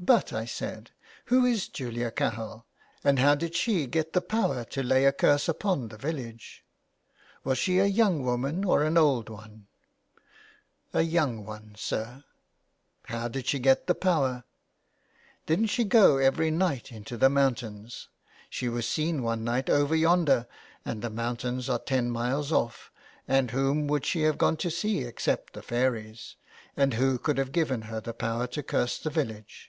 [0.10, 0.92] But/' I said,''
[1.26, 2.64] who is Julia Cahill,
[3.04, 6.64] and how did she get the power to lay a curse upon the village?
[7.44, 9.66] Was she a young woman or an old one?"''
[10.94, 12.24] A young one, sir.""
[13.12, 14.44] How did she get the power?
[15.46, 18.08] ""Didn't she go every night into the mountains?
[18.48, 20.46] She was seen one night over yonder,
[20.82, 22.90] and the moun tains are ten miles off,
[23.28, 26.36] and whom would she have gone to see except the fairies?
[26.74, 29.66] And who could have given her the power to curse the village